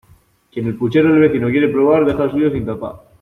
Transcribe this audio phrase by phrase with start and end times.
[0.51, 3.03] Quien el puchero del vecino quiere probar, deje el suyo sin tapar.